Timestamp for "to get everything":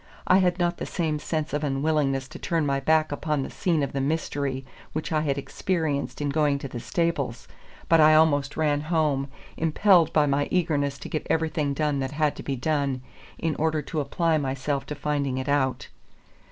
10.97-11.75